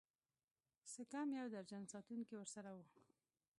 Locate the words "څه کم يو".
0.91-1.47